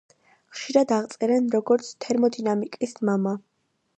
[0.53, 3.37] ხშირად აღწერენ როგორც „თერმოდინამიკის მამა“.